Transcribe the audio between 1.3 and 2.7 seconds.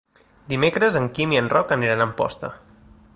i en Roc aniran a Amposta.